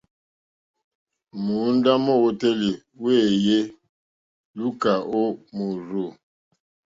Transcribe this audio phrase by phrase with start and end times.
[1.43, 2.69] Móǒndá mówǒtélì
[3.01, 3.57] wéèyé
[4.57, 5.23] lùúkà ó
[5.55, 6.05] mòrzô.